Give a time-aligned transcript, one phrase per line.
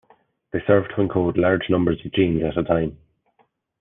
[0.51, 2.97] They serve to encode large numbers of genes at a time.